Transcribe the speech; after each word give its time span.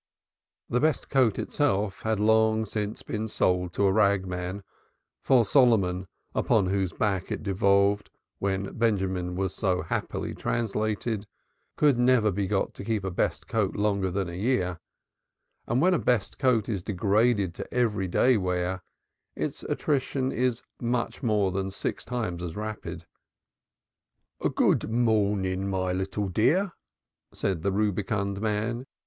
The 0.67 0.79
best 0.79 1.11
coat 1.11 1.37
itself 1.37 2.01
had 2.01 2.19
long 2.19 2.65
since 2.65 3.03
been 3.03 3.27
sold 3.27 3.71
to 3.73 3.85
a 3.85 3.91
ragman, 3.91 4.63
for 5.21 5.45
Solomon, 5.45 6.07
upon 6.33 6.71
whose 6.71 6.91
back 6.91 7.31
it 7.31 7.43
devolved, 7.43 8.09
when 8.39 8.75
Benjamin 8.75 9.35
was 9.35 9.53
so 9.53 9.83
happily 9.83 10.33
translated, 10.33 11.27
could 11.75 11.99
never 11.99 12.31
be 12.31 12.47
got 12.47 12.73
to 12.73 12.83
keep 12.83 13.03
a 13.03 13.11
best 13.11 13.47
coat 13.47 13.75
longer 13.75 14.09
than 14.09 14.27
a 14.27 14.33
year, 14.33 14.79
and 15.67 15.79
when 15.83 15.93
a 15.93 15.99
best 15.99 16.39
coat 16.39 16.67
is 16.67 16.81
degraded 16.81 17.53
to 17.53 17.71
every 17.71 18.07
day 18.07 18.37
wear 18.37 18.81
its 19.35 19.61
attrition 19.61 20.31
is 20.31 20.63
much 20.81 21.21
more 21.21 21.51
than 21.51 21.69
six 21.69 22.03
times 22.03 22.41
as 22.41 22.55
rapid. 22.55 23.05
"Good 24.55 24.89
mornen, 24.89 25.67
my 25.69 25.93
little 25.93 26.27
dear," 26.27 26.71
said 27.31 27.61
the 27.61 27.71
rubicund 27.71 28.41
man. 28.41 28.87